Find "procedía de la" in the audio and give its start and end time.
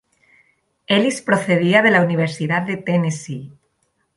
1.21-2.01